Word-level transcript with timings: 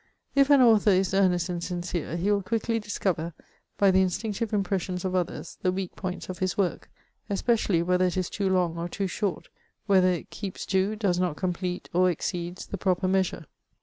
If 0.33 0.49
an 0.49 0.61
author 0.61 0.89
is 0.89 1.13
earnest 1.13 1.47
and 1.47 1.63
sincere, 1.63 2.17
he 2.17 2.31
will 2.31 2.41
quickly 2.41 2.79
discover, 2.79 3.35
by 3.77 3.91
the 3.91 4.01
instinctive 4.01 4.51
impressions 4.51 5.05
of 5.05 5.13
others, 5.13 5.59
the 5.61 5.71
weak 5.71 5.95
points 5.95 6.27
of 6.27 6.39
his 6.39 6.57
work, 6.57 6.89
especially 7.29 7.83
whether 7.83 8.05
it 8.05 8.17
is 8.17 8.27
too 8.27 8.49
long 8.49 8.79
or 8.79 8.89
too 8.89 9.05
short, 9.05 9.49
whether 9.85 10.09
it 10.09 10.31
keeps 10.31 10.65
to, 10.65 10.95
does 10.95 11.19
not 11.19 11.37
complete, 11.37 11.87
or 11.93 12.09
exceeds, 12.09 12.65
the 12.65 12.77
proper 12.79 13.07
measure. 13.07 13.45